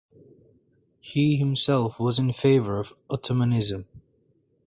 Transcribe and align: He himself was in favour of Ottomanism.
He 0.99 1.35
himself 1.35 1.99
was 1.99 2.17
in 2.17 2.33
favour 2.33 2.79
of 2.79 2.91
Ottomanism. 3.07 3.85